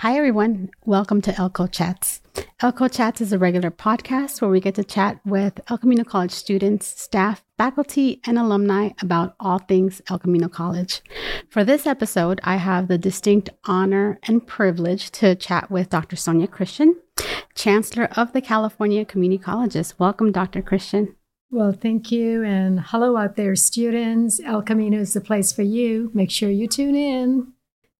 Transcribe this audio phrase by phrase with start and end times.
[0.00, 0.70] Hi, everyone.
[0.86, 2.22] Welcome to Elko Chats.
[2.60, 6.30] Elko Chats is a regular podcast where we get to chat with El Camino College
[6.30, 11.02] students, staff, faculty, and alumni about all things El Camino College.
[11.50, 16.16] For this episode, I have the distinct honor and privilege to chat with Dr.
[16.16, 16.96] Sonya Christian,
[17.54, 19.98] Chancellor of the California Community Colleges.
[19.98, 20.62] Welcome, Dr.
[20.62, 21.14] Christian.
[21.50, 22.42] Well, thank you.
[22.42, 24.40] And hello out there, students.
[24.46, 26.10] El Camino is the place for you.
[26.14, 27.52] Make sure you tune in.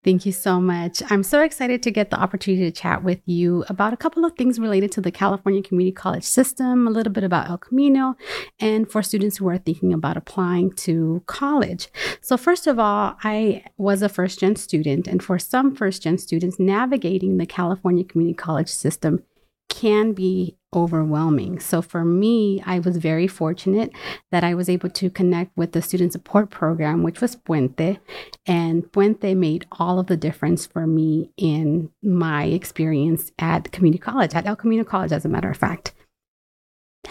[0.03, 1.03] Thank you so much.
[1.11, 4.33] I'm so excited to get the opportunity to chat with you about a couple of
[4.33, 8.17] things related to the California Community College system, a little bit about El Camino,
[8.59, 11.89] and for students who are thinking about applying to college.
[12.23, 16.17] So, first of all, I was a first gen student, and for some first gen
[16.17, 19.23] students, navigating the California Community College system
[19.69, 21.59] can be overwhelming.
[21.61, 23.91] So for me, I was very fortunate
[24.31, 27.99] that I was able to connect with the student support program, which was Puente.
[28.47, 34.35] And Puente made all of the difference for me in my experience at community college,
[34.35, 35.93] at El Camino College, as a matter of fact.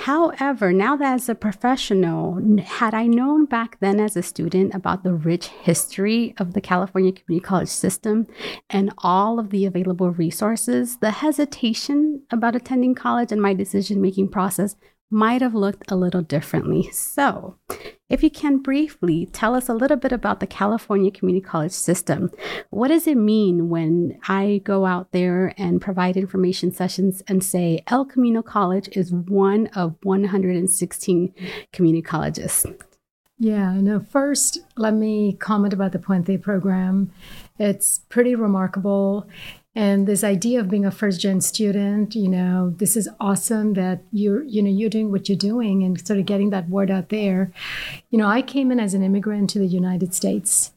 [0.03, 5.03] However, now that as a professional, had I known back then as a student about
[5.03, 8.25] the rich history of the California Community College system
[8.69, 14.29] and all of the available resources, the hesitation about attending college and my decision making
[14.29, 14.77] process
[15.11, 16.89] might have looked a little differently.
[16.93, 17.57] So,
[18.09, 22.31] if you can briefly tell us a little bit about the California Community College system,
[22.71, 27.83] what does it mean when I go out there and provide information sessions and say
[27.87, 31.33] El Camino College is one of 116
[31.71, 32.65] community colleges?
[33.41, 37.09] Yeah, no, first, let me comment about the Puente program.
[37.57, 39.29] It's pretty remarkable.
[39.75, 44.01] And this idea of being a first gen student, you know, this is awesome that
[44.11, 47.09] you're, you know, you're doing what you're doing and sort of getting that word out
[47.09, 47.51] there.
[48.09, 50.71] You know, I came in as an immigrant to the United States.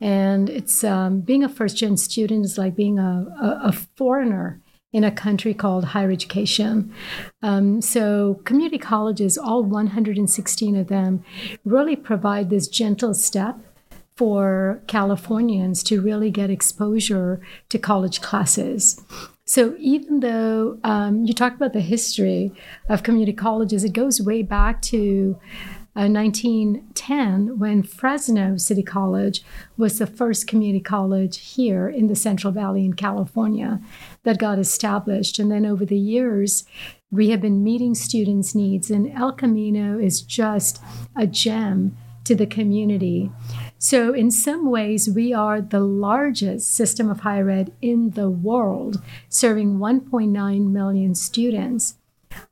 [0.00, 4.60] And it's um, being a first gen student is like being a, a, a foreigner
[4.92, 6.92] in a country called higher education.
[7.42, 11.22] Um, so, community colleges, all 116 of them,
[11.64, 13.58] really provide this gentle step
[14.18, 19.00] for Californians to really get exposure to college classes.
[19.44, 22.50] So even though um, you talk about the history
[22.88, 25.38] of community colleges, it goes way back to
[25.94, 29.44] uh, 1910 when Fresno City College
[29.76, 33.80] was the first community college here in the Central Valley in California
[34.24, 35.38] that got established.
[35.38, 36.64] And then over the years,
[37.12, 40.82] we have been meeting students' needs, and El Camino is just
[41.14, 41.96] a gem
[42.28, 43.32] to the community.
[43.78, 49.00] So, in some ways, we are the largest system of higher ed in the world,
[49.28, 51.94] serving 1.9 million students.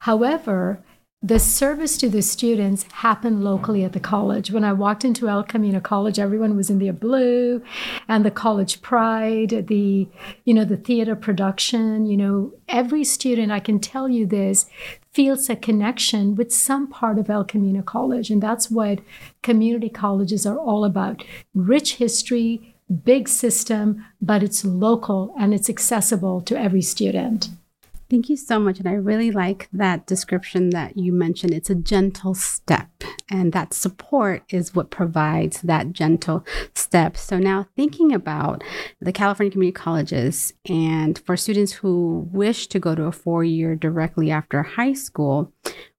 [0.00, 0.84] However,
[1.22, 4.52] the service to the students happened locally at the college.
[4.52, 7.62] When I walked into El Camino College, everyone was in their blue
[8.06, 10.06] and the college pride, the,
[10.44, 14.66] you know, the theater production, you know, every student, I can tell you this,
[15.16, 18.28] feels a connection with some part of El Camino College.
[18.28, 18.98] And that's what
[19.42, 21.24] community colleges are all about.
[21.54, 27.48] Rich history, big system, but it's local and it's accessible to every student.
[28.10, 28.78] Thank you so much.
[28.78, 31.54] And I really like that description that you mentioned.
[31.54, 32.90] It's a gentle step,
[33.28, 36.44] and that support is what provides that gentle
[36.74, 37.16] step.
[37.16, 38.62] So, now thinking about
[39.00, 43.74] the California community colleges, and for students who wish to go to a four year
[43.74, 45.52] directly after high school,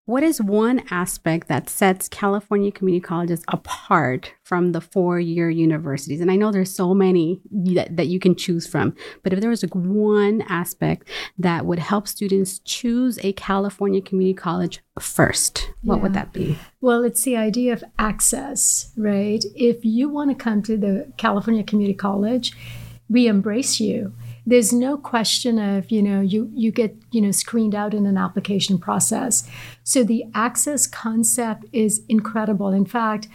[0.07, 6.21] what is one aspect that sets California community colleges apart from the four year universities?
[6.21, 9.49] And I know there's so many that, that you can choose from, but if there
[9.49, 15.97] was like one aspect that would help students choose a California community college first, what
[15.97, 16.01] yeah.
[16.03, 16.57] would that be?
[16.79, 19.43] Well, it's the idea of access, right?
[19.55, 22.53] If you want to come to the California Community College,
[23.09, 24.13] we embrace you
[24.47, 28.17] there's no question of you know you you get you know screened out in an
[28.17, 29.47] application process.
[29.83, 32.69] So the access concept is incredible.
[32.69, 33.27] In fact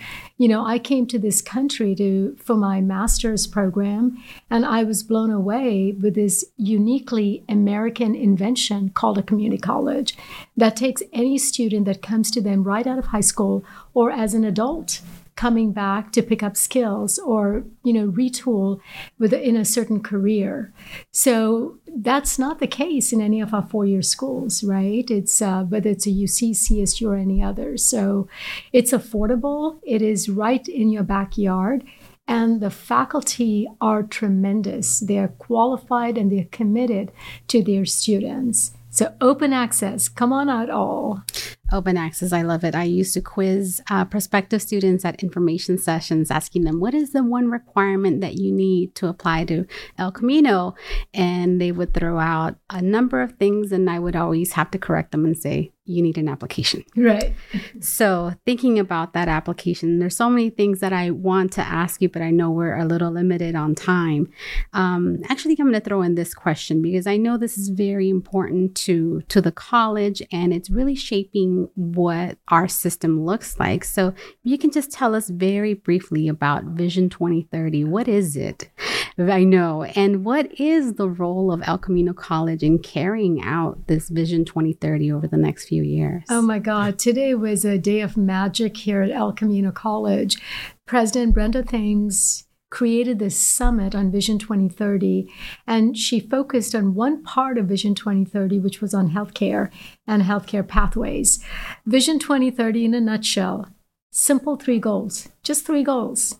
[0.43, 5.05] you know i came to this country to for my master's program and i was
[5.05, 10.17] blown away with this uniquely american invention called a community college
[10.57, 14.35] that takes any student that comes to them right out of high school or as
[14.35, 15.01] an adult
[15.43, 18.81] coming back to pick up skills or you know retool
[19.19, 20.73] within a certain career.
[21.11, 21.79] So
[22.09, 25.07] that's not the case in any of our four-year schools right?
[25.11, 27.77] It's uh, whether it's a uc csu or any other.
[27.77, 28.29] So
[28.73, 29.81] it's affordable.
[29.83, 31.83] It is right in your backyard.
[32.29, 35.01] And the faculty are tremendous.
[35.01, 37.11] They're qualified and they're committed
[37.49, 38.73] to their students.
[38.91, 40.09] So open access.
[40.09, 41.23] Come on out all
[41.73, 42.75] Open access, I love it.
[42.75, 47.25] I used to quiz uh, prospective students at information sessions, asking them, What is the
[47.25, 49.65] one requirement that you need to apply to
[49.97, 50.75] El Camino?
[51.15, 54.79] And they would throw out a number of things, and I would always have to
[54.79, 56.85] correct them and say, you need an application.
[56.97, 57.35] Right.
[57.81, 62.09] So, thinking about that application, there's so many things that I want to ask you,
[62.09, 64.33] but I know we're a little limited on time.
[64.73, 68.09] Um, actually, I'm going to throw in this question because I know this is very
[68.09, 73.85] important to to the college, and it's really shaping what our system looks like.
[73.85, 74.15] So,
[74.45, 77.85] you can just tell us very briefly about Vision 2030.
[77.85, 78.71] What is it?
[79.19, 84.09] I know, and what is the role of El Camino College in carrying out this
[84.09, 86.25] Vision 2030 over the next few years.
[86.31, 86.99] Oh my God.
[86.99, 90.39] Today was a day of magic here at El Camino College.
[90.87, 95.31] President Brenda Thames created this summit on Vision 2030,
[95.67, 99.71] and she focused on one part of Vision 2030, which was on healthcare
[100.07, 101.45] and healthcare pathways.
[101.85, 103.69] Vision 2030, in a nutshell,
[104.11, 106.39] simple three goals, just three goals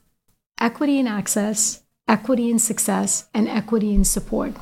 [0.59, 4.55] equity and access, equity in success, and equity in support.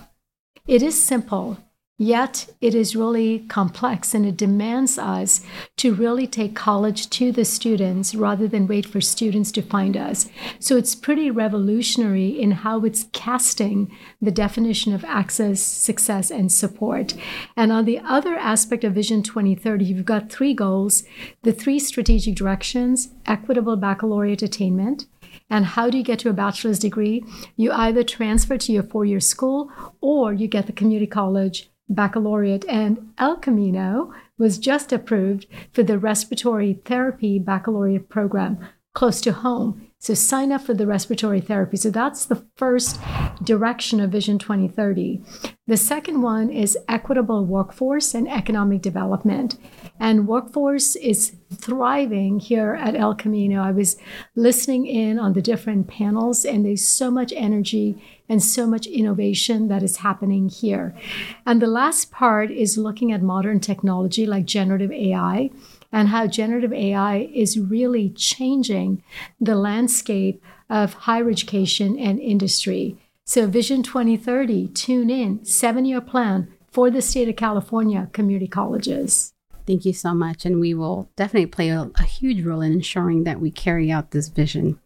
[0.66, 1.58] It is simple,
[2.02, 5.42] Yet it is really complex and it demands us
[5.76, 10.30] to really take college to the students rather than wait for students to find us.
[10.58, 17.12] So it's pretty revolutionary in how it's casting the definition of access, success, and support.
[17.54, 21.02] And on the other aspect of Vision 2030, you've got three goals
[21.42, 25.04] the three strategic directions equitable baccalaureate attainment.
[25.50, 27.24] And how do you get to a bachelor's degree?
[27.56, 29.70] You either transfer to your four year school
[30.00, 35.98] or you get the community college baccalaureate, and El Camino was just approved for the
[35.98, 38.58] respiratory therapy baccalaureate program
[38.94, 39.89] close to home.
[40.02, 41.76] So sign up for the respiratory therapy.
[41.76, 42.98] So that's the first
[43.44, 45.22] direction of Vision 2030.
[45.66, 49.58] The second one is equitable workforce and economic development.
[50.00, 53.60] And workforce is thriving here at El Camino.
[53.60, 53.98] I was
[54.34, 59.68] listening in on the different panels, and there's so much energy and so much innovation
[59.68, 60.96] that is happening here.
[61.44, 65.50] And the last part is looking at modern technology like generative AI
[65.92, 69.02] and how generative AI is really changing
[69.40, 72.96] the landscape of higher education and industry.
[73.24, 79.32] So, Vision 2030, tune in, seven year plan for the state of California community colleges.
[79.66, 80.44] Thank you so much.
[80.44, 84.10] And we will definitely play a, a, huge role in ensuring that we carry out
[84.10, 84.80] this vision.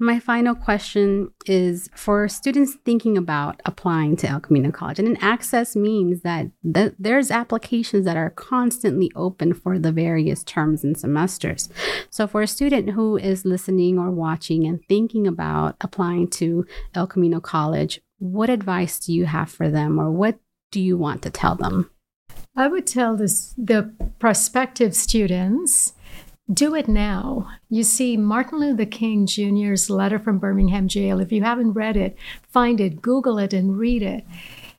[0.00, 5.00] My final question is for students thinking about applying to El Camino College.
[5.00, 10.44] And an access means that th- there's applications that are constantly open for the various
[10.44, 11.68] terms and semesters.
[12.10, 16.64] So for a student who is listening or watching and thinking about applying to
[16.94, 20.38] El Camino College, what advice do you have for them or what
[20.70, 21.90] do you want to tell them?
[22.54, 25.92] I would tell this, the prospective students
[26.52, 27.48] do it now.
[27.68, 32.16] You see, Martin Luther King Jr.'s letter from Birmingham jail, if you haven't read it,
[32.50, 34.24] find it, Google it, and read it.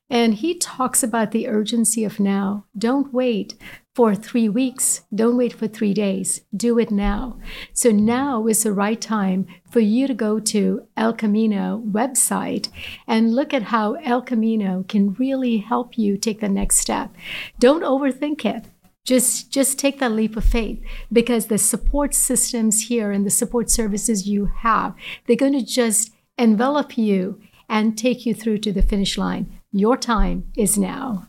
[0.10, 2.66] And he talks about the urgency of now.
[2.75, 3.54] Don't wait
[3.94, 5.01] for three weeks.
[5.13, 6.42] Don't wait for three days.
[6.56, 7.38] Do it now.
[7.74, 12.69] So now is the right time for you to go to El Camino website
[13.07, 17.13] and look at how El Camino can really help you take the next step.
[17.60, 18.66] Don't overthink it
[19.09, 20.79] just just take that leap of faith
[21.11, 24.94] because the support systems here and the support services you have
[25.25, 29.97] they're going to just envelop you and take you through to the finish line your
[29.97, 31.28] time is now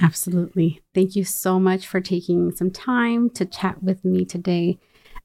[0.00, 4.76] absolutely thank you so much for taking some time to chat with me today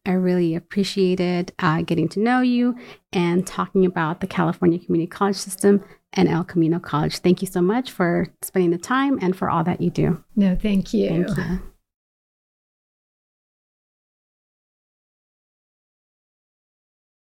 [0.06, 2.78] I really appreciated uh, getting to know you
[3.12, 7.18] and talking about the California Community College System and El Camino College.
[7.18, 10.24] Thank you so much for spending the time and for all that you do.
[10.34, 11.26] No, thank you.
[11.26, 11.60] Thank you.